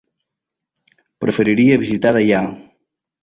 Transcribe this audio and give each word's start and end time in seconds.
Preferiria 1.25 1.77
visitar 1.83 2.13
Deià. 2.17 2.41